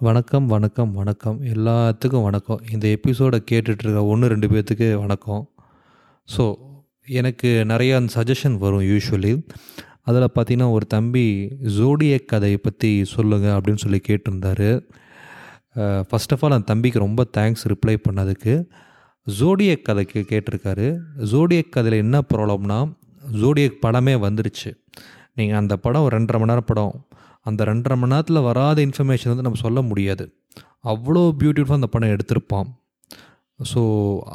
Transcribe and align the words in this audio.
வணக்கம், 0.00 0.44
வணக்கம், 0.46 0.90
வணக்கம். 0.92 1.38
எல்லாத்துக்கும் 1.52 2.24
வணக்கம். 2.26 2.60
இந்த 2.74 2.84
எபிசோடை 2.96 3.38
கேட்டுட்ருக்க 3.50 4.02
ஒன்று 4.10 4.28
ரெண்டு 4.32 4.48
பேர்த்துக்கு 4.48 4.88
வணக்கம். 5.00 5.42
ஸோ, 6.28 6.44
எனக்கு 7.20 7.48
நிறையா 7.68 7.94
அந்த 8.00 8.12
சஜஷன் 8.18 8.58
வரும் 8.58 8.84
யூஸ்வலி 8.90 9.32
அதில் 10.08 10.26
பார்த்தீங்கன்னா, 10.36 10.68
ஒரு 10.76 10.86
தம்பி 10.86 11.24
ஜோடியக் 11.78 12.28
கதையை 12.32 12.60
பற்றி 12.66 12.90
சொல்லுங்கள் 13.14 13.56
அப்படின்னு 13.56 13.82
சொல்லி 13.84 14.00
கேட்டிருந்தார் 14.08 14.68
ஃபஸ்ட் 16.10 16.34
ஆஃப் 16.36 16.44
ஆல் 16.44 16.56
அந்த 16.58 16.68
தம்பிக்கு 16.72 17.04
ரொம்ப 17.06 17.26
தேங்க்ஸ் 17.38 17.66
ரிப்ளை 17.72 17.96
பண்ணதுக்கு. 18.06 18.54
ஜோடியாக் 19.26 19.86
கதைக்கு 19.88 20.22
கேட்டிருக்காரு. 20.32 20.88
ஜோடியக் 21.32 21.74
கதையில் 21.76 22.02
என்ன 22.04 22.22
ப்ராப்ளம்னா, 22.32 22.80
ஜோடியக் 23.40 23.82
படமே 23.86 24.16
வந்துருச்சு. 24.26 24.72
நீங்கள் 25.34 25.60
அந்த 25.62 25.74
படம் 25.76 26.08
2 26.08 26.32
1/2 26.32 26.38
மணி 26.40 26.52
நேரம் 26.52 26.70
படம். 26.72 26.94
அந்த 27.48 27.62
2 27.70 27.88
1/2 27.90 28.00
மணி 28.00 28.12
நேரத்தில் 28.14 28.46
வராத 28.48 28.78
இன்ஃபர்மேஷன் 28.86 29.32
வந்து 29.32 29.46
நம்ம 29.46 29.60
சொல்ல 29.64 29.80
முடியாது. 29.90 30.24
அவ்வளோ 30.92 31.22
பியூட்டிஃபுல்லாக 31.40 31.80
அந்த 31.80 31.90
படம் 31.94 32.14
எடுத்திருப்பான். 32.14 32.68
ஸோ, 33.60 33.80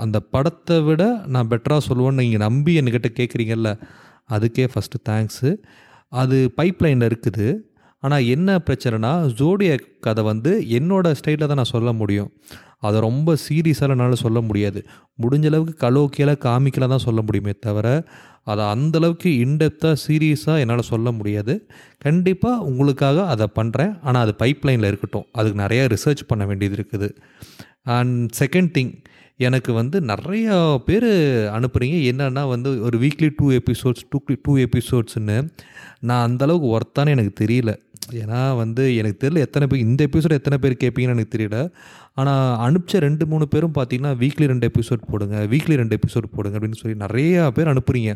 அந்த 0.04 0.18
படத்தை 0.34 0.78
விட 0.88 1.04
நான் 1.34 1.50
பெட்டராக 1.52 1.82
சொல்லுவேன்னு 1.88 2.24
நீங்கள் 2.24 2.44
நம்பி 2.46 2.72
என்கிட்ட 2.80 3.10
கேட்குறீங்கல்ல, 3.20 3.70
அதுக்கே 4.30 4.66
ஃபர்ஸ்ட்டு 4.72 5.04
தேங்க்ஸு. 5.10 5.52
அது 6.12 6.38
பைப்லைனில் 6.60 7.08
இருக்குது. 7.10 7.48
ஆனால் 8.04 8.26
என்ன 8.34 8.56
பிரச்சனைனா, 8.68 9.12
ஜோடிய 9.40 9.74
கதை 10.06 10.24
வந்து 10.30 10.52
என்னோடய 10.78 11.18
ஸ்டைலில் 11.20 11.50
தான் 11.52 11.62
நான் 11.62 11.74
சொல்ல 11.76 11.92
முடியும். 12.02 12.30
அதை 12.88 12.98
ரொம்ப 13.08 13.36
சீரியஸாக 13.46 13.94
என்னால் 13.96 14.24
சொல்ல 14.24 14.40
முடியாது. 14.48 14.80
முடிஞ்ச 15.20 15.48
அளவுக்கு 15.52 15.76
கலோக்கியலா, 15.86 16.36
தான் 16.94 17.06
சொல்ல 17.08 17.20
முடியுமே 17.28 17.54
தவிர, 17.68 17.88
அதை 18.44 18.66
அந்தளவுக்கு 18.66 19.30
இன்டெப்த்தாக 19.44 19.96
சீரியஸாக 20.08 20.62
என்னால் 20.64 20.90
சொல்ல 20.92 21.12
முடியாது. 21.12 21.68
கண்டிப்பாக 21.98 22.64
உங்களுக்காக 22.64 23.26
அதை 23.26 23.48
பண்ணுறேன் 23.56 23.94
ஆனால் 24.02 24.24
அது 24.26 24.34
பைப்லைனில் 24.40 24.90
இருக்கட்டும். 24.92 25.28
அதுக்கு 25.32 25.62
நிறையா 25.64 25.86
ரிசர்ச் 25.96 26.28
பண்ண 26.28 26.46
வேண்டியது 26.46 26.76
இருக்குது. 26.78 27.10
அண்ட் 27.84 28.34
செகண்ட் 28.40 28.72
திங் 28.78 28.94
எனக்கு 29.44 29.72
வந்து 29.80 30.00
நிறையா 30.12 30.58
பேர் 30.88 31.10
அனுப்புகிறீங்க 31.58 31.98
என்னென்னா 32.12 32.44
வந்து 32.54 32.72
ஒரு 32.88 32.98
வீக்லி 33.06 33.30
டூ 33.38 33.48
எபிசோட்ஸ், 33.60 34.06
டூக்லி 34.12 34.38
டூ 34.46 34.54
எபிசோட்ஸ்னு 34.68 35.38
நான் 36.10 36.24
அந்தளவுக்கு 36.28 36.70
ஒர்த்தானு 36.76 36.82
ஒர்த்தான்னு 36.84 37.16
எனக்கு 37.16 37.34
தெரியல. 37.42 37.72
ஏன்னா 38.22 38.40
வந்து 38.60 38.84
எனக்கு 39.00 39.20
தெரியல 39.24 39.44
எத்தனை 39.46 39.66
பேர் 39.68 39.84
இந்த 39.88 40.02
எபிசோட் 40.08 40.38
எத்தனை 40.38 40.58
பேர் 40.64 40.82
கேட்பீங்கன்னு 40.82 41.16
எனக்கு 41.16 41.36
தெரியல. 41.36 41.60
ஆனால் 42.22 42.50
அனுப்பிச்ச 42.66 43.00
2, 43.04 43.26
3 43.34 43.46
பேரும் 43.54 43.76
பார்த்தீங்கன்னா, 43.78 44.12
வீக்லி 44.24 44.48
ரெண்டு 44.52 44.68
எபிசோட் 44.72 45.08
போடுங்க, 45.12 45.38
வீக்லி 45.52 45.76
ரெண்டு 45.82 45.98
எபிசோட் 46.00 46.28
போடுங்க 46.36 46.58
அப்படின்னு 46.60 46.80
சொல்லி 46.82 46.98
நிறையா 47.06 47.44
பேர் 47.58 47.72
அனுப்புகிறீங்க 47.74 48.12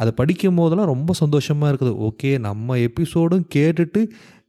அதை 0.00 0.10
படிக்கும் 0.16 0.42
படிக்கும்போதெல்லாம் 0.42 0.92
ரொம்ப 0.94 1.12
சந்தோஷமாக 1.12 1.70
இருக்குது. 1.72 1.94
ஓகே 2.08 2.30
நம்ம 2.46 2.76
எபிசோடும் 2.86 3.44
கேட்டுட்டு 3.54 4.00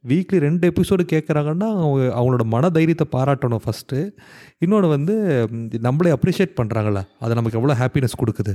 வீக்லி 0.08 0.38
ரெண்டு 0.38 0.70
எபிசோடு 0.70 1.04
கேட்குறாங்கன்னா, 1.12 1.66
அவங்க 1.76 2.02
அவங்களோட 2.20 2.44
மன 2.44 2.70
தைரியத்தை 2.70 3.06
பாராட்டணும் 3.12 3.62
ஃபஸ்ட்டு 3.64 4.10
இன்னொன்று 4.58 4.88
வந்து 4.88 5.14
நம்மளே 5.80 6.10
அப்ரிஷியேட் 6.12 6.56
பண்றாங்கல்ல, 6.60 7.02
அது 7.18 7.34
நமக்கு 7.34 7.58
எவ்வளோ 7.60 7.74
ஹாப்பினஸ் 7.80 8.20
கொடுக்குது 8.22 8.54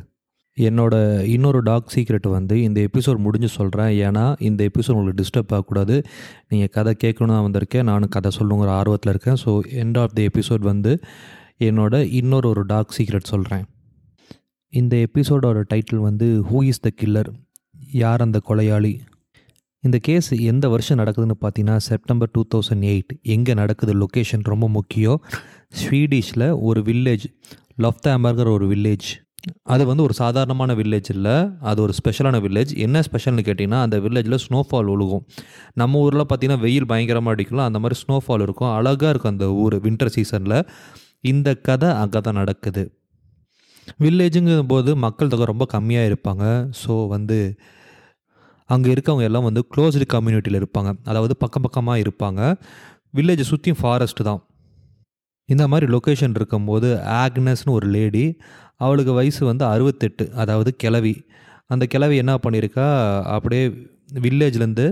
என்னோட 0.58 0.96
இன்னொரு 1.24 1.60
டார்க் 1.62 1.92
சீக்ரெட் 1.96 2.30
வந்து 2.30 2.62
இந்த 2.62 2.80
எபிசோட் 2.82 3.18
முடிஞ்சு 3.18 3.48
சொல்கிறேன் 3.48 3.92
ஏன்னா, 4.00 4.36
இந்த 4.40 4.70
எபிசோட் 4.70 4.92
உங்களுக்கு 4.92 5.24
டிஸ்டர்ப் 5.24 5.52
ஆகக்கூடாது. 5.52 6.04
நீங்கள் 6.50 6.68
கதை 6.68 6.96
கேட்கணும்னு 7.04 7.28
தான் 7.28 7.52
வந்திருக்கேன். 7.52 7.84
நானும் 7.84 8.10
கதை 8.10 8.32
சொல்லணுங்கிற 8.40 8.68
ஆர்வத்தில் 8.68 9.14
இருக்கேன். 9.16 9.38
So, 9.46 9.52
end 9.84 10.00
of 10.00 10.14
the 10.14 10.26
episode 10.26 10.60
வந்து 10.60 11.00
என்னோட 11.60 12.12
இன்னொரு 12.12 12.50
ஒரு 12.50 12.66
டார்க் 12.66 12.96
சீக்ரெட் 12.98 13.32
சொல்கிறேன் 13.34 13.66
இந்த 14.74 14.96
எபிசோடோட 14.98 15.64
டைட்டில் 15.74 15.96
வந்து 15.96 16.44
"ஹூ 16.52 16.64
இஸ் 16.64 16.80
த 16.80 16.90
கில்லர்?" 17.02 17.30
யார் 17.92 18.22
அந்த 18.22 18.42
கொலையாளி? 18.50 19.00
இந்த 19.84 19.98
கேஸ் 19.98 20.30
எந்த 20.32 20.70
வருஷம் 20.70 20.98
நடக்குதுன்னு 20.98 21.36
பார்த்தீங்கன்னா, 21.42 21.78
செப்டம்பர் 21.78 22.30
டூ 22.32 22.42
தௌசண்ட் 22.56 22.86
எயிட் 22.92 23.12
எங்கே 23.22 23.54
நடக்குது 23.54 23.94
லொக்கேஷன் 23.94 24.44
ரொம்ப 24.44 24.70
முக்கியம். 24.70 25.24
ஸ்வீடிஷில் 25.82 26.60
ஒரு 26.62 26.82
வில்லேஜ் 26.82 27.26
லொஃப்தாம்பர்கர் 27.78 28.52
ஒரு 28.52 28.68
வில்லேஜ். 28.68 29.10
அது 29.64 29.86
வந்து 29.86 30.04
ஒரு 30.04 30.14
சாதாரணமான 30.14 30.74
வில்லேஜ் 30.74 31.10
இல்லை 31.10 31.36
அது 31.60 31.82
ஒரு 31.82 31.94
ஸ்பெஷலான 31.94 32.40
வில்லேஜ். 32.46 32.78
என்ன 32.78 33.00
ஸ்பெஷல்னு 33.00 33.46
கேட்டிங்கன்னா 33.50 33.82
அந்த 33.82 34.00
வில்லேஜில் 34.00 34.38
ஸ்னோஃபால் 34.50 34.90
ஒழுகும் 34.94 35.26
நம்ம 35.74 36.00
ஊரில் 36.00 36.26
பார்த்தீங்கன்னா, 36.30 36.60
வெயில் 36.60 36.86
பயங்கரமாக 36.86 37.36
அடிக்கலாம் 37.36 37.70
அந்த 37.70 37.80
மாதிரி 37.80 38.00
ஸ்னோஃபால் 38.08 38.42
இருக்கும். 38.42 38.72
அழகாக 38.72 39.10
இருக்கும் 39.10 39.32
அந்த 39.32 39.52
ஊர் 39.54 39.76
வின்டர் 39.76 40.14
சீசனில் 40.16 40.68
இந்த 41.22 41.56
கதை 41.56 41.90
அங்கே 41.90 42.20
தான் 42.20 42.34
நடக்குது. 42.34 42.84
வில்லேஜுங்கும்போது 44.00 44.96
மக்கள் 44.96 45.28
தொகை 45.28 45.46
ரொம்ப 45.46 45.66
கம்மியாக 45.74 46.10
இருப்பாங்க. 46.12 46.70
ஸோ, 46.82 47.08
வந்து 47.08 47.56
அங்கே 48.74 48.90
இருக்கவங்க 48.94 49.26
எல்லாம் 49.30 49.46
வந்து 49.48 49.62
க்ளோஸ்டு 49.74 50.06
கம்யூனிட்டியில் 50.14 50.60
இருப்பாங்க. 50.62 50.90
அதாவது 51.12 51.34
பக்கம் 51.44 51.66
பக்கமாக 51.66 52.02
இருப்பாங்க. 52.06 52.42
வில்லேஜை 53.18 53.46
சுற்றியும் 53.52 53.80
ஃபாரஸ்ட்டு 53.82 54.28
தான். 54.30 54.42
இந்த 55.50 55.64
மாதிரி 55.72 55.86
லொக்கேஷன் 55.94 56.36
இருக்கும்போது, 56.40 56.90
ஆக்னஸ்னு 57.22 57.76
ஒரு 57.78 57.88
லேடி, 57.96 58.26
அவளுக்கு 58.84 59.14
வயசு 59.20 59.42
வந்து 59.46 59.66
68 59.66 60.26
அதாவது 60.42 60.72
கிழவி. 60.76 61.16
அந்த 61.74 61.86
கிழவி 61.94 62.16
என்ன 62.24 62.34
பண்ணியிருக்கா, 62.44 62.86
அப்படியே 63.36 63.64
வில்லேஜ்லேருந்து 64.26 64.86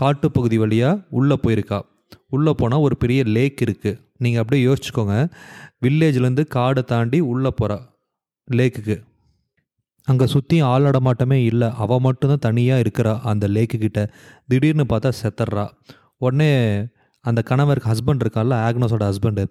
காட்டுப்பகுதி 0.00 0.56
வழியாக 0.62 1.02
உள்ளே 1.18 1.36
போயிருக்கா. 1.44 1.78
உள்ளே 2.36 2.52
போனால் 2.60 2.84
ஒரு 2.86 2.96
பெரிய 3.02 3.20
லேக் 3.36 3.60
இருக்குது 3.66 3.98
நீங்கள் 4.24 4.42
அப்படியே 4.42 4.62
யோசிச்சுக்கோங்க. 4.68 5.16
வில்லேஜ்லேருந்து 5.84 6.44
காடை 6.54 6.82
தாண்டி 6.92 7.20
உள்ளே 7.32 7.50
போறா 7.60 7.78
லேக்குக்கு. 8.58 8.96
அங்கே 10.06 10.26
சுற்றி 10.34 10.56
ஆள் 10.70 10.86
நடமாட்டமே 10.88 11.38
இல்லை 11.50 11.68
அவள் 11.84 12.04
மட்டும்தான் 12.06 12.44
தனியாக 12.46 12.82
இருக்கிறா 12.84 13.14
அந்த 13.32 13.48
லேக்கு 13.48 13.78
கிட்ட. 13.84 14.02
திடீர்னு 14.48 14.84
பார்த்தா 14.88 15.10
செத்துட்றா 15.22 15.64
உடனே 16.16 16.50
அந்த 17.24 17.40
கணவர் 17.42 17.80
ஹஸ்பண்ட் 17.86 18.22
இருக்கான்ல, 18.24 18.56
ஆக்னஸோட 18.66 19.46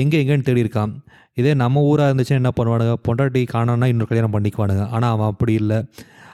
எங்கே 0.00 0.18
எங்கேன்னு 0.24 0.46
தேடி 0.48 0.62
தேடியிருக்கான். 0.62 0.92
இதே 1.34 1.52
நம்ம 1.54 1.82
ஊராக 1.90 2.08
இருந்துச்சுன்னா 2.10 2.40
என்ன 2.42 2.50
பண்ணுவானுங்க, 2.56 2.94
பொண்டாட்டி 3.08 3.40
காணோன்னா 3.52 3.86
இன்னொரு 3.92 4.10
கல்யாணம் 4.10 4.34
பண்ணிக்குவானுங்க. 4.34 4.84
ஆனால் 4.88 5.12
அவன் 5.16 5.30
அப்படி 5.32 5.52
இல்லை 5.52 5.78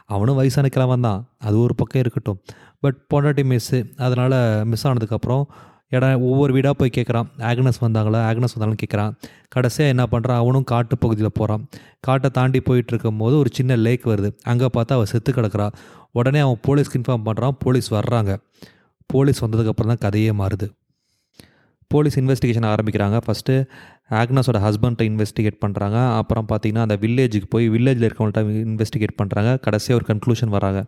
அவனும் 0.06 0.34
வயசான 0.34 0.68
கிழவன் 0.68 1.00
தான். 1.00 1.20
அது 1.38 1.56
ஒரு 1.60 1.74
பக்கம் 1.74 2.00
இருக்கட்டும். 2.00 2.40
பட் 2.80 2.98
பொண்டாட்டி 3.14 3.44
மிஸ்ஸு. 3.52 3.78
அதனால் 3.96 4.64
மிஸ் 4.64 4.86
ஆனதுக்கப்புறம் 4.88 5.44
இடம் 5.90 6.22
ஒவ்வொரு 6.22 6.52
வீடாக 6.52 6.74
போய் 6.74 6.90
கேட்குறான். 6.96 7.28
ஆக்னஸ் 7.38 7.80
வந்தாங்களா? 7.80 8.20
ஆக்னஸ் 8.30 8.56
வந்தாலும் 8.56 8.80
கேட்குறான். 8.82 9.14
கடைசியாக 9.48 9.94
என்ன 9.94 10.04
பண்ணுறான் 10.10 10.40
அவனும் 10.42 10.64
காட்டு 10.64 10.98
பகுதியில் 10.98 11.32
போகிறான் 11.34 11.68
காட்டை 12.00 12.30
தாண்டி 12.30 12.58
போயிட்டுருக்கும்போது 12.58 13.36
ஒரு 13.42 13.50
சின்ன 13.52 13.76
லேக் 13.76 14.06
வருது. 14.06 14.30
அங்கே 14.42 14.68
பார்த்தா 14.76 14.92
அவள் 14.98 15.04
செத்து 15.04 15.32
கிடக்குறா. 15.32 15.72
உடனே 16.12 16.38
அவன் 16.38 16.60
போலீஸ்க்கு 16.68 16.98
இன்ஃபார்ம் 16.98 17.26
பண்ணுறான் 17.26 17.56
போலீஸ் 17.58 17.94
வர்றாங்க. 17.94 18.36
போலீஸ் 19.06 19.44
வந்ததுக்கப்புறம் 19.44 19.90
தான் 19.92 20.04
கதையே 20.04 20.30
மாறுது. 20.30 20.68
போலீஸ் 21.86 22.20
இன்வெஸ்டிகேஷன் 22.20 22.68
ஆரம்பிக்கிறாங்க. 22.72 23.20
ஃபஸ்ட்டு 23.26 23.54
ஆக்னஸோட 24.10 24.58
ஹஸ்பண்ட்டை 24.66 25.04
இன்வெஸ்டிகேட் 25.10 25.58
பண்ணுறாங்க 25.66 26.16
அப்புறம் 26.16 26.46
பார்த்தீங்கன்னா, 26.48 26.78
அந்த 26.78 26.96
வில்லேஜுக்கு 27.00 27.48
போய் 27.48 27.70
வில்லேஜில் 27.70 28.06
இருக்கவங்கள்ட்ட 28.08 28.42
இன்வெஸ்டிகேட் 28.70 29.14
பண்ணுறாங்க 29.22 29.60
கடைசியாக 29.60 29.98
ஒரு 29.98 30.06
கன்க்ளூஷன் 30.10 30.48
வராங்க. 30.48 30.80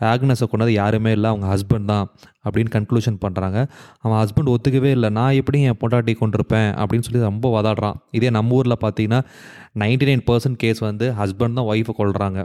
ஆக்னஸை 0.00 0.46
கொண்டது 0.48 0.72
யாருமே 0.72 1.12
இல்லை 1.12 1.30
அவங்க 1.30 1.46
ஹஸ்பண்ட் 1.54 1.84
தான் 1.84 2.10
அப்படின்னு 2.44 2.72
கன்க்ளூஷன் 2.76 3.18
பண்ணுறாங்க 3.24 3.58
அவன் 4.00 4.18
ஹஸ்பண்ட் 4.22 4.54
ஒத்துக்கவே 4.54 4.90
இல்லை. 4.90 5.08
நான் 5.08 5.32
எப்படி 5.32 5.62
என் 5.62 5.80
பொண்டாட்டி 5.80 6.14
கொண்டிருப்பேன் 6.18 6.70
அப்படின்னு 6.82 7.00
சொல்லி 7.00 7.20
ரொம்ப 7.20 7.62
வாதாடுறான். 7.62 7.94
இதே 8.10 8.30
நம்ம 8.30 8.54
ஊரில் 8.54 8.76
பார்த்தீங்கன்னா, 8.80 9.20
99% 9.78 10.56
கேஸ் 10.56 10.78
வந்து 10.78 11.12
ஹஸ்பண்ட் 11.20 11.52
தான் 11.52 11.68
ஒய்ஃபை 11.68 11.94
கொள்கிறாங்க 11.98 12.40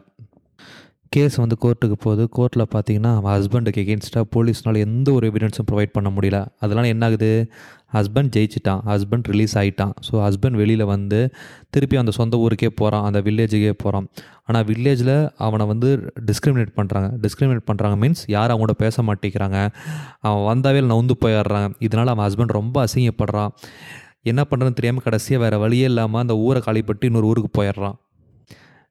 கேஸ் 1.09 1.35
வந்து 1.35 1.55
கோர்ட்டுக்கு 1.61 1.97
போகுது. 1.99 2.29
கோர்ட்டில் 2.37 2.65
பார்த்தீங்கன்னா, 2.75 3.15
அவன் 3.15 3.41
ஹஸ்பண்டுக்கு 3.41 3.83
எகென்ஸ்டாக 3.83 4.23
போலீஸ்னால 4.35 4.77
எந்த 4.77 5.11
ஒரு 5.11 5.29
எவிடன்ஸும் 5.29 5.67
ப்ரொவைட் 5.71 5.93
பண்ண 5.93 6.09
முடியல. 6.09 6.45
அதனால் 6.59 6.83
என்ன 6.83 7.05
ஆகுது, 7.05 7.51
ஹஸ்பண்ட் 7.93 8.31
ஜெயிச்சுட்டான். 8.35 8.81
ஹஸ்பண்ட் 8.85 9.23
ரிலீஸ் 9.23 9.57
ஆகிட்டான் 9.57 9.91
ஸோ, 10.11 10.11
ஹஸ்பண்ட் 10.11 10.51
வெளியில் 10.51 10.85
வந்து 10.85 11.33
திருப்பி 11.69 11.97
அந்த 11.97 12.11
சொந்த 12.11 12.37
ஊருக்கே 12.37 12.69
போகிறான் 12.69 13.03
அந்த 13.03 13.21
வில்லேஜுக்கே 13.21 13.73
போகிறான் 13.77 14.07
ஆனால் 14.45 14.63
வில்லேஜில் 14.63 15.29
அவனை 15.37 15.65
வந்து 15.65 16.11
டிஸ்கிரிமினேட் 16.25 16.73
பண்ணுறாங்க 16.75 17.07
டிஸ்கிரிமினேட் 17.21 17.67
பண்ணுறாங்க 17.71 17.95
மீன்ஸ் 18.03 18.23
யாரும் 18.27 18.57
அவன் 18.57 18.75
பேச 18.77 19.03
மாட்டேங்கிறாங்க. 19.03 19.69
அவன் 20.19 20.43
வந்தாவே 20.49 20.81
நவுந்து 20.93 21.11
போயிடுறான். 21.25 21.73
இதனால 21.79 22.05
அவன் 22.05 22.31
ஹஸ்பண்ட் 22.31 22.57
ரொம்ப 22.59 22.85
அசிங்கப்படுறான். 22.85 23.49
என்ன 24.21 24.45
பண்ணுறதுன்னு 24.49 24.73
தெரியாமல் 24.73 25.03
கடைசியாக 25.03 25.43
வேறு 25.43 25.59
வழியே 25.59 25.83
இல்லாமல் 25.83 26.21
அந்த 26.21 26.37
ஊரை 26.37 26.61
காலிப்பட்டு 26.65 27.05
இன்னொரு 27.05 27.27
ஊருக்கு 27.27 27.63
போயிடுறான். 27.63 27.97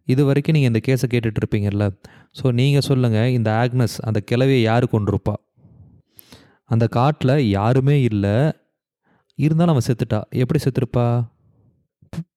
இது 0.06 0.24
வரைக்கும் 0.24 0.54
நீங்கள் 0.54 0.72
இந்த 0.74 0.80
கேஸை 0.86 1.04
கேட்டுட்ருப்பீங்கல்ல 1.10 1.84
ஸோ, 2.42 2.52
நீங்கள் 2.52 2.80
சொல்லுங்கள் 2.80 3.32
இந்த 3.32 3.50
ஆக்னஸ் 3.64 3.96
அந்த 4.02 4.20
கிளவியை 4.30 4.62
யார் 4.62 4.86
கொண்டிருப்பா 4.86 5.34
அந்த 6.68 6.86
காட்டில் 6.86 7.48
யாருமே 7.48 8.02
இல்லை 8.02 8.52
இருந்தாலும் 9.38 9.74
அவன் 9.74 9.86
செத்துட்டா. 9.86 10.22
எப்படி 10.30 10.60
செத்துருப்பா? 10.62 11.06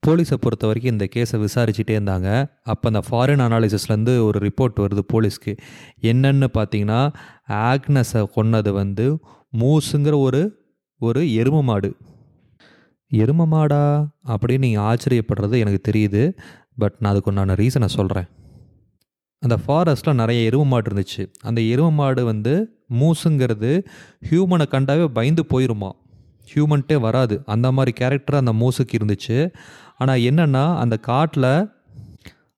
போலீஸை 0.08 0.34
பொறுத்த 0.34 0.68
வரைக்கும் 0.68 0.92
இந்த 0.92 1.08
கேஸை 1.16 1.36
விசாரிச்சுட்டே 1.36 1.96
இருந்தாங்க. 2.00 2.30
அப்போ 2.64 2.92
அந்த 2.92 3.02
ஃபாரின் 3.10 3.44
அனாலிசிஸ்லேருந்து 3.46 4.22
ஒரு 4.22 4.40
ரிப்போர்ட் 4.40 4.80
வருது 4.80 5.00
போலீஸ்க்கு. 5.14 5.58
என்னென்னு 6.02 6.48
பார்த்தீங்கன்னா, 6.54 7.14
ஆக்னஸை 7.48 8.26
கொன்னது 8.36 8.70
வந்து 8.70 9.20
மூஸுங்கிற 9.60 10.18
ஒரு 10.18 10.42
ஒரு 11.00 11.22
எரும 11.24 11.62
மாடு. 11.64 11.96
எரும 13.14 13.46
மாடா? 13.46 14.06
அப்படின்னு 14.28 14.58
நீங்கள் 14.58 14.84
ஆச்சரியப்படுறது 14.84 15.60
எனக்கு 15.60 15.92
தெரியுது. 15.92 16.24
பட் 16.82 16.98
நான் 17.00 17.12
அதுக்கு 17.14 17.32
உண்டான 17.32 17.56
ரீசனை 17.62 17.90
சொல்கிறேன் 17.98 18.28
அந்த 19.44 19.56
ஃபாரஸ்ட்டில் 19.64 20.20
நிறைய 20.22 20.40
எருவு 20.50 20.66
மாடு 20.72 20.88
இருந்துச்சு. 20.90 21.24
அந்த 21.48 21.60
எருவு 21.74 21.92
மாடு 21.98 22.22
வந்து 22.30 22.54
மூஸுங்கிறது 23.00 23.72
ஹியூமனை 24.30 24.66
கண்டாவே 24.74 25.06
பயந்து 25.18 25.44
போயிருமா? 25.52 25.92
ஹியூமன்ட்டே 26.52 26.98
வராது. 27.06 27.36
அந்த 27.54 27.68
மாதிரி 27.76 27.92
கேரக்டர் 28.00 28.42
அந்த 28.42 28.54
மூஸுக்கு 28.62 28.94
இருந்துச்சு. 29.00 29.38
ஆனால் 30.02 30.24
என்னென்னா 30.30 30.64
அந்த 30.84 30.96
காட்டில் 31.10 31.52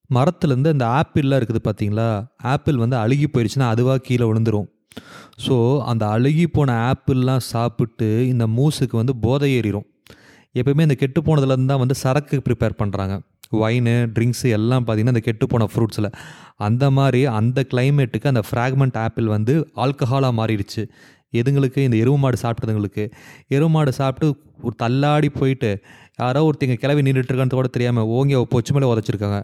மரத்துலேருந்து 0.09 0.73
அந்த 0.75 0.85
ஆப்பிள்லாம் 0.99 1.39
இருக்குது 1.39 1.61
பார்த்தீங்களா 1.67 2.07
ஆப்பிள் 2.53 2.81
வந்து 2.83 2.97
அழுகி 3.03 3.27
போயிடுச்சுன்னா 3.33 3.67
அதுவாக 3.73 4.03
கீழே 4.07 4.25
விழுந்துரும். 4.29 4.67
ஸோ 5.45 5.55
அந்த 5.91 6.03
அழுகி 6.15 6.45
போன 6.55 6.71
ஆப்பிள்லாம் 6.89 7.43
சாப்பிட்டு 7.53 8.09
இந்த 8.31 8.45
மூஸுக்கு 8.57 8.95
வந்து 9.01 9.13
போதை 9.25 9.49
ஏறிடும் 9.59 9.87
எப்பயுமே 10.59 10.85
இந்த 10.87 10.97
கெட்டு 11.01 11.19
போனதுலேருந்து 11.27 11.71
தான் 11.71 11.83
வந்து 11.83 11.95
சரக்கு 12.03 12.37
ப்ரிப்பேர் 12.47 12.79
பண்ணுறாங்க 12.81 13.13
ஒயின் 13.51 13.85
ட்ரிங்க்ஸு 13.85 14.49
எல்லாம் 14.49 14.87
பார்த்திங்கன்னா 14.87 15.13
அந்த 15.13 15.19
கெட்டு 15.19 15.47
போன 15.47 15.67
ஃப்ரூட்ஸில் 15.73 16.11
அந்த 16.57 16.91
மாதிரி 16.91 17.25
அந்த 17.25 17.65
கிளைமேட்டுக்கு 17.73 18.27
அந்த 18.27 18.41
ஃப்ராக்மெண்ட் 18.51 18.97
ஆப்பிள் 18.97 19.25
வந்து 19.25 19.69
ஆல்கஹாலாக 19.75 20.37
மாறிடுச்சு. 20.39 20.87
எதுங்களுக்கு? 21.31 21.77
இந்த 21.77 21.97
எருவு 21.97 22.17
மாடு 22.17 22.37
சாப்பிட்டதுங்களுக்கு. 22.41 23.11
எருவு 23.49 23.69
மாடு 23.69 23.93
சாப்பிட்டு 23.93 24.41
ஒரு 24.61 24.75
தள்ளாடி 24.75 25.29
போயிட்டு 25.29 25.81
யாரோ 26.19 26.49
ஒருத்தங்க 26.49 26.73
கிளவி 26.73 27.01
நின்றுட்டு 27.01 27.33
இருக்கான்னு 27.33 27.49
கூட 27.49 27.67
தெரியாமல் 27.67 28.03
ஓங்கி 28.03 28.35
பொச்சு 28.35 28.73
மேலே 28.73 28.93
உதச்சிருக்காங்க. 28.93 29.43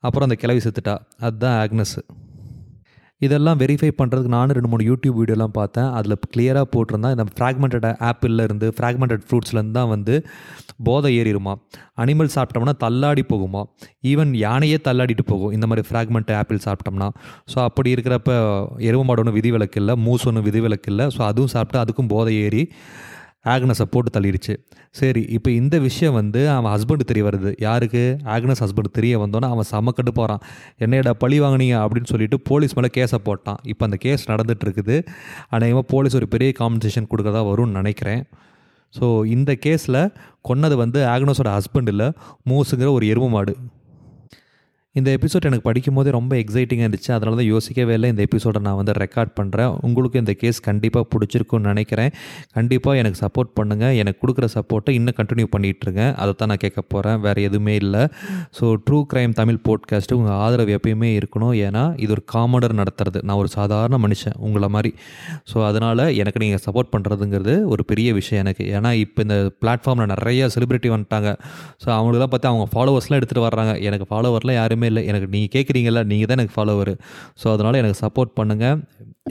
அப்புறம் 0.00 0.28
அந்த 0.28 0.40
கிளவி 0.40 0.60
செத்துட்டா. 0.64 0.98
அதுதான் 1.20 1.68
ஆக்னஸ் 1.68 1.98
இதெல்லாம் 3.26 3.58
வெரிஃபை 3.62 3.90
பண்ணுறதுக்கு 4.00 4.32
நானும் 4.34 4.56
ரெண்டு 4.58 4.70
மூணு 4.72 4.84
யூடியூப் 4.90 5.16
வீடியோலாம் 5.20 5.54
பார்த்தேன். 5.58 5.88
அதில் 5.98 6.16
கிளியராக 6.34 6.66
போட்டிருந்தா 6.74 7.10
இந்த 7.16 7.26
ஃப்ராக்மெண்டட் 7.34 7.86
ஆப்பிள்லேருந்து 8.10 8.68
ஃப்ராக்மெண்டட் 8.76 9.24
ஃப்ரூட்ஸ்லேருந்து 9.26 9.76
தான் 9.78 9.90
வந்து 9.94 10.14
போதை 10.88 11.10
ஏறிடுமா 11.20 11.54
அனிமல் 12.02 12.32
சாப்பிட்டோம்னா 12.36 12.74
தள்ளாடி 12.84 13.24
போகுமா? 13.32 13.62
ஈவன் 14.10 14.32
யானையே 14.44 14.78
தள்ளாடிட்டு 14.88 15.24
போகும். 15.32 15.52
இந்த 15.56 15.66
மாதிரி 15.70 15.84
ஃப்ராக்மெண்ட் 15.88 16.32
ஆப்பிள் 16.40 16.64
சாப்பிட்டோம்னா. 16.66 17.08
ஸோ 17.52 17.58
அப்படி 17.68 17.88
இருக்கிறப்ப 17.96 18.30
எருவு 18.90 19.04
மாடு 19.08 19.22
ஒன்றும் 19.24 19.38
விதிவிலக்கு 19.40 19.80
இல்லை 19.82 19.96
மூஸ் 20.06 20.26
ஒன்றும் 20.30 20.46
விதிவிலக்கு 20.48 20.90
இல்லை. 20.94 21.06
ஸோ 21.16 21.22
அதுவும் 21.30 21.54
சாப்பிட்டு 21.56 21.82
அதுக்கும் 21.84 22.12
போதை 22.14 22.34
ஏறி 22.46 22.64
ஆக்னஸை 23.44 23.84
போட்டு 23.90 24.20
தள்ளிடுச்சு 24.20 24.54
சரி 24.90 25.22
இப்போ 25.36 25.50
இந்த 25.50 25.78
விஷயம் 25.78 26.14
வந்து 26.14 26.50
அவன் 26.50 26.72
ஹஸ்பண்டு 26.72 27.04
தெரிய 27.10 27.24
வருது. 27.26 27.50
யாருக்கு? 27.58 28.16
ஆக்னஸ் 28.24 28.62
ஹஸ்பண்ட் 28.64 28.90
தெரிய 28.92 29.18
வந்தோன்னே 29.18 29.48
அவன் 29.54 29.68
செமக்கட்டு 29.70 30.12
போகிறான் 30.14 30.42
என்னையடா 30.78 31.12
பழி 31.12 31.40
வாங்கினீங்க? 31.40 31.76
அப்படின்னு 31.84 32.10
சொல்லிட்டு 32.12 32.40
போலீஸ் 32.40 32.76
மேலே 32.78 32.90
கேஸை 32.96 33.20
போட்டான். 33.24 33.58
இப்போ 33.64 33.84
அந்த 33.84 33.96
கேஸ் 33.96 34.30
நடந்துகிட்ருக்குது 34.30 35.06
அநேகமாக 35.48 35.86
போலீஸ் 35.88 36.14
ஒரு 36.14 36.28
பெரிய 36.28 36.52
காம்பன்சேஷன் 36.58 37.10
கொடுக்கறதா 37.12 37.42
வரும்னு 37.50 37.78
நினைக்கிறேன். 37.80 38.22
ஸோ 39.00 39.26
இந்த 39.26 39.56
கேஸில் 39.66 40.12
கொன்னது 40.48 40.74
வந்து 40.74 41.00
ஆக்னஸோட 41.06 41.50
ஹஸ்பண்ட் 41.56 41.88
இல்லை 41.88 42.12
மூஸுங்கிற 42.50 42.90
ஒரு 42.92 43.06
எருமை 43.06 43.28
மாடு. 43.28 43.56
இந்த 44.98 45.08
எபிசோட் 45.16 45.44
எனக்கு 45.48 45.64
படிக்கும் 45.66 45.98
போதே 45.98 46.10
ரொம்ப 46.16 46.32
எக்ஸைட்டிங்காக 46.42 46.86
இருந்துச்சு. 46.86 47.10
அதனால 47.16 47.36
தான் 47.40 47.48
யோசிக்கவே 47.50 47.92
இல்லை. 47.96 48.08
இந்த 48.12 48.22
எபிசோடை 48.26 48.60
நான் 48.64 48.78
வந்து 48.78 48.94
ரெக்கார்ட் 49.02 49.30
பண்ணுறேன் 49.36 49.74
உங்களுக்கு 49.86 50.16
இந்த 50.22 50.32
கேஸ் 50.40 50.58
கண்டிப்பாக 50.68 51.04
பிடிச்சிருக்குன்னு 51.12 51.70
நினைக்கிறேன். 51.72 52.10
கண்டிப்பாக 52.56 53.00
எனக்கு 53.02 53.18
சப்போர்ட் 53.22 53.52
பண்ணுங்கள் 53.58 53.94
எனக்கு 54.02 54.18
கொடுக்குற 54.22 54.46
சப்போர்ட்டை 54.54 54.94
இன்னும் 54.98 55.16
கண்டினியூ 55.18 55.48
பண்ணிகிட்ருக்கேன் 55.52 56.10
அதை 56.22 56.32
தான் 56.40 56.50
நான் 56.52 56.62
கேட்க 56.64 56.82
போகிறேன் 56.94 57.20
வேறு 57.26 57.44
எதுவுமே 57.48 57.74
இல்லை. 57.82 58.02
So 58.58 58.64
true 58.88 58.98
crime 59.12 59.36
Tamil 59.40 59.60
podcast 59.68 60.18
உங்கள் 60.20 60.36
ஆதரவு 60.46 60.74
எப்பயுமே 60.78 61.10
இருக்கணும். 61.20 61.54
ஏன்னா 61.68 61.84
இது 62.06 62.10
ஒரு 62.16 62.24
காமடர் 62.34 62.74
நடத்துறது. 62.80 63.22
நான் 63.30 63.40
ஒரு 63.44 63.52
சாதாரண 63.58 63.98
மனுஷன் 64.06 64.36
உங்களை 64.48 64.70
மாதிரி. 64.78 64.92
ஸோ 65.52 65.64
அதனால் 65.68 66.04
எனக்கு 66.24 66.42
நீங்கள் 66.46 66.64
சப்போர்ட் 66.66 66.92
பண்ணுறதுங்கிறது 66.96 67.56
ஒரு 67.74 67.84
பெரிய 67.92 68.08
விஷயம் 68.20 68.44
எனக்கு. 68.46 68.66
ஏன்னா 68.78 68.92
இப்போ 69.04 69.20
இந்த 69.28 69.38
பிளாட்ஃபார்மில் 69.62 70.12
நிறைய 70.14 70.50
செலிப்ரிட்டி 70.56 70.90
வந்துட்டாங்க. 70.96 71.30
ஸோ 71.84 71.88
அவங்களுக்குலாம் 71.98 72.34
பார்த்து 72.36 72.52
அவங்க 72.52 72.68
ஃபாலோவர்ஸ்லாம் 72.74 73.20
எடுத்துகிட்டு 73.22 73.48
வர்றாங்க. 73.48 73.74
எனக்கு 73.88 74.08
ஃபாலோவர்லாம் 74.12 74.60
யாருமே 74.60 74.79
இல்லை. 74.88 75.02
எனக்கு 75.10 75.26
நீங்கள் 75.34 75.52
கேட்குறீங்களா 75.56 76.02
நீங்கள் 76.12 76.28
தான் 76.30 76.38
எனக்கு 76.38 76.56
ஃபாலோவர் 76.56 76.92
ஸோ 77.42 77.46
அதனால் 77.54 77.78
எனக்கு 77.82 77.98
சப்போர்ட் 78.04 78.32
பண்ணுங்கள் 78.38 78.78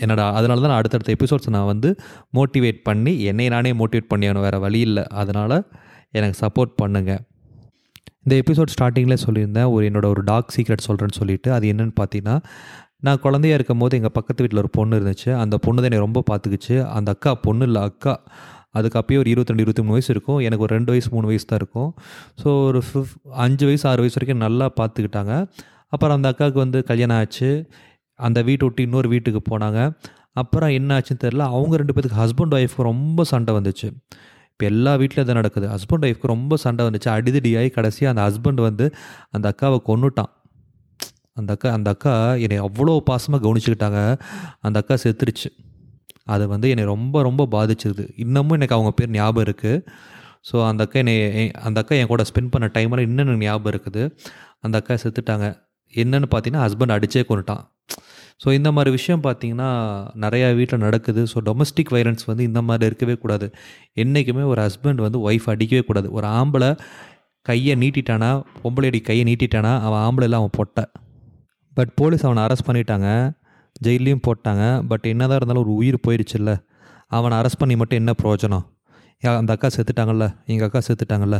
என்னோட 0.03 0.21
அதனால 0.37 0.57
தான் 0.63 0.71
நான் 0.73 0.81
அடுத்தடுத்த 0.81 1.15
எபிசோட்ஸ் 1.17 1.49
நான் 1.55 1.69
வந்து 1.73 1.89
மோட்டிவேட் 2.37 2.81
பண்ணி 2.89 3.13
என்னை 3.31 3.47
நானே 3.55 3.71
மோட்டிவேட் 3.81 4.11
பண்ணியாகணும். 4.13 4.45
வேறு 4.47 4.59
வழி 4.65 4.81
இல்லை. 4.89 5.05
அதனால் 5.21 5.57
எனக்கு 6.19 6.37
சப்போர்ட் 6.43 6.73
பண்ணுங்கள் 6.81 7.21
இந்த 8.25 8.33
எபிசோட் 8.43 8.73
ஸ்டார்டிங்லேயே 8.75 9.21
சொல்லியிருந்தேன். 9.25 9.69
ஒரு 9.75 9.83
என்னோட 9.89 10.05
ஒரு 10.13 10.21
டாக் 10.29 10.53
சீக்ரெட் 10.55 10.87
சொல்கிறேன்னு 10.87 11.17
சொல்லிட்டு 11.21 11.49
அது 11.57 11.65
என்னென்னு 11.73 11.95
பார்த்தீங்கன்னா 12.01 12.35
நான் 13.07 13.21
குழந்தையா 13.25 13.55
இருக்கும் 13.57 13.81
போது 13.81 13.97
எங்கள் 13.97 14.13
பக்கத்து 14.15 14.43
வீட்டில் 14.43 14.61
ஒரு 14.61 14.71
பொண்ணு 14.77 14.97
இருந்துச்சு. 14.99 15.29
அந்த 15.43 15.55
பொண்ணு 15.65 15.79
தான் 15.81 15.89
என்னை 15.89 16.01
ரொம்ப 16.05 16.23
பார்த்துக்குச்சு. 16.29 16.75
அந்த 16.97 17.09
அக்கா 17.15 17.31
பொண்ணு 17.45 17.65
இல்லை 17.69 17.81
அக்கா. 17.89 18.13
அதுக்கு 18.77 18.97
அப்பயே 19.01 19.19
ஒரு 19.23 19.29
இருபத்திரெண்டு 19.33 19.63
இருபத்தி 19.65 19.83
மூணு 19.83 19.95
வயசு 19.97 20.11
இருக்கும். 20.15 20.39
எனக்கு 20.47 20.65
ஒரு 20.65 20.73
ரெண்டு 20.77 20.91
வயசு 20.93 21.09
மூணு 21.15 21.27
வயசு 21.31 21.45
தான் 21.51 21.59
இருக்கும். 21.61 21.89
ஸோ 22.41 22.47
ஒரு 22.69 22.81
ஃபிஃப் 22.87 23.13
அஞ்சு 23.45 23.65
வயசு 23.69 23.85
ஆறு 23.91 24.03
வயசு 24.03 24.17
வரைக்கும் 24.17 24.43
நல்லா 24.45 24.67
பார்த்துக்கிட்டாங்க. 24.79 25.33
அப்புறம் 25.93 26.15
அந்த 26.17 26.27
அக்காவுக்கு 26.31 26.59
வந்து 26.65 26.79
கல்யாணம் 26.89 27.19
ஆச்சு. 27.21 27.51
அந்த 28.19 28.39
வீட்டை 28.47 28.65
விட்டு 28.67 28.81
இன்னொரு 28.87 29.07
வீட்டுக்கு 29.13 29.41
போனாங்க. 29.51 29.79
அப்புறம் 30.41 30.71
என்ன 30.79 30.97
ஆச்சுன்னு 30.97 31.23
தெரில 31.23 31.45
அவங்க 31.55 31.75
ரெண்டு 31.81 31.93
பேருக்கு 31.93 32.19
ஹஸ்பண்ட் 32.23 32.53
ஒய்ஃப்க்கு 32.57 32.89
ரொம்ப 32.89 33.23
சண்டை 33.31 33.53
வந்துச்சு. 33.59 33.87
இப்போ 34.51 34.65
எல்லா 34.71 34.91
வீட்டிலும் 35.01 35.27
தான் 35.29 35.39
நடக்குது. 35.39 35.67
ஹஸ்பண்ட் 35.73 36.05
ஒய்ஃப்க்கு 36.07 36.33
ரொம்ப 36.33 36.53
சண்டை 36.63 36.83
வந்துச்சு. 36.87 37.09
அடிதடியாகி 37.15 37.69
கடைசியாக 37.77 38.11
அந்த 38.13 38.23
ஹஸ்பண்ட் 38.27 38.61
வந்து 38.67 38.85
அந்த 39.35 39.45
அக்காவை 39.51 39.79
கொன்னுட்டான். 39.89 40.31
அந்த 41.39 41.51
அக்கா 41.55 41.69
அந்த 41.77 41.89
அக்கா 41.95 42.13
என்னை 42.45 42.57
அவ்வளோ 42.67 42.93
பாசமாக 43.09 43.41
கவனிச்சுக்கிட்டாங்க. 43.45 43.99
அந்த 44.67 44.79
அக்கா 44.81 44.95
செத்துருச்சு. 45.03 45.49
அது 46.35 46.45
வந்து 46.53 46.67
என்னை 46.73 46.85
ரொம்ப 46.93 47.21
ரொம்ப 47.27 47.43
பாதிச்சிருது 47.55 48.05
இன்னமும் 48.25 48.57
எனக்கு 48.59 48.77
அவங்க 48.77 48.91
பேர் 48.99 49.15
ஞாபகம் 49.17 49.45
இருக்குது 49.47 49.83
ஸோ 50.49 50.55
அந்த 50.67 50.83
அக்கா 50.85 50.97
என்னை 51.03 51.15
அந்த 51.67 51.77
அக்கா 51.81 51.95
என் 52.01 52.11
கூட 52.11 52.23
ஸ்பெண்ட் 52.29 52.51
பண்ண 52.53 52.67
டைமில் 52.75 53.03
இன்னும் 53.07 53.25
எனக்கு 53.25 53.45
ஞாபகம் 53.47 53.71
இருக்குது. 53.73 54.03
அந்த 54.65 54.75
அக்கா 54.81 54.95
செத்துட்டாங்க. 55.03 55.47
என்னென்னு 55.93 56.27
பார்த்தீங்கன்னா 56.31 56.63
ஹஸ்பண்ட் 56.65 56.95
அடிச்சே 56.95 57.23
கொண்டுட்டான் 57.29 57.63
ஸோ 58.43 58.47
இந்த 58.57 58.69
மாதிரி 58.75 58.91
விஷயம் 58.97 59.23
பார்த்தீங்கன்னா 59.25 59.69
நிறையா 60.23 60.47
வீட்டில் 60.59 60.83
நடக்குது. 60.85 61.21
ஸோ 61.31 61.37
டொமஸ்டிக் 61.47 61.91
வைலன்ஸ் 61.95 62.23
வந்து 62.29 62.43
இந்த 62.49 62.59
மாதிரி 62.67 62.87
இருக்கவே 62.89 63.15
கூடாது. 63.23 63.47
என்றைக்குமே 64.03 64.43
ஒரு 64.51 64.59
ஹஸ்பண்ட் 64.65 65.01
வந்து 65.05 65.19
ஒய்ஃப் 65.29 65.47
அடிக்கவே 65.53 65.83
கூடாது. 65.89 66.07
ஒரு 66.17 66.27
ஆம்பளை 66.39 66.69
கையை 67.45 67.75
நீட்டிட்டானா 67.83 68.29
பொம்பளையடி 68.63 68.99
கையை 69.09 69.23
நீட்டிட்டானா 69.29 69.73
அவன் 69.87 70.01
ஆம்பளை 70.05 70.27
இல்லை 70.29 70.39
அவன் 70.41 70.55
பொட்டை. 70.59 70.85
பட் 71.77 71.91
போலீஸ் 72.01 72.25
அவனை 72.27 72.41
அரெஸ்ட் 72.45 72.67
பண்ணிட்டாங்க. 72.69 73.09
ஜெயிலையும் 73.85 74.25
போட்டாங்க. 74.27 74.63
பட் 74.91 75.05
என்னதான் 75.13 75.39
இருந்தாலும் 75.39 75.65
ஒரு 75.65 75.73
உயிர் 75.81 76.03
போயிடுச்சுல்ல. 76.07 76.53
அவனை 77.17 77.35
அரெஸ்ட் 77.41 77.61
பண்ணி 77.61 77.77
மட்டும் 77.81 78.01
என்ன 78.01 78.11
பிரயோஜனம்? 78.23 78.65
அந்த 79.39 79.53
அக்கா 79.55 79.69
செத்துட்டாங்கல்ல. 79.77 80.25
எங்கள் 80.51 80.67
அக்கா 80.67 80.81
செத்துட்டாங்கல்ல. 80.89 81.37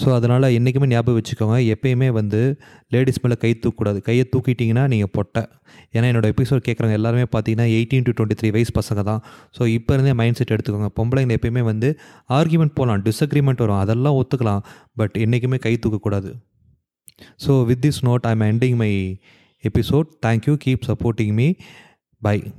ஸோ 0.00 0.08
அதனால் 0.16 0.46
என்றைக்குமே 0.56 0.86
ஞாபகம் 0.92 1.16
வச்சுக்கோங்க. 1.18 1.56
எப்பயுமே 1.74 2.08
வந்து 2.16 2.40
லேடிஸ் 2.94 3.20
மேலே 3.24 3.36
கை 3.42 3.50
தூக்கக்கூடாது. 3.54 3.98
கையை 4.08 4.24
தூக்கிட்டிங்கன்னா 4.32 4.84
நீங்கள் 4.92 5.10
பொட்டை. 5.16 5.42
ஏன்னா 5.96 6.06
என்னோட 6.10 6.28
எபிசோட் 6.32 6.64
கேட்குறவங்க 6.66 6.96
எல்லாருமே 7.00 7.26
பார்த்தீங்கன்னா 7.34 7.66
எயிட்டீன் 7.76 8.06
டு 8.06 8.12
டுவெண்ட்டி 8.18 8.36
த்ரீ 8.40 8.48
வயசு 8.56 8.72
பசங்க 8.80 9.02
தான். 9.10 9.20
ஸோ 9.58 9.62
இப்போ 9.76 9.94
இருந்தே 9.96 10.14
மைண்ட் 10.20 10.38
செட் 10.40 10.52
எடுத்துக்கோங்க. 10.56 10.90
பொம்பளைங்க 10.98 11.38
எப்பயுமே 11.38 11.62
வந்து 11.70 11.90
ஆர்கியூமெண்ட் 12.38 12.74
போகலாம் 12.80 13.04
டிஸ்அக்ரிமெண்ட் 13.06 13.62
வரும். 13.64 13.80
அதெல்லாம் 13.84 14.18
ஒத்துக்கலாம். 14.20 14.62
பட் 15.02 15.16
என்றைக்குமே 15.26 15.60
கை 15.66 15.74
தூக்கக்கூடாது. 15.84 16.32
So 17.46 17.54
with 17.70 17.82
this 17.86 18.02
note 18.08 18.26
I 18.30 18.34
am 18.38 18.46
ending 18.52 18.76
my 18.82 18.92
episode. 19.64 20.06
Thank 20.20 20.46
you. 20.46 20.56
Keep 20.56 20.84
supporting 20.84 21.34
me. 21.34 21.58
Bye. 22.20 22.52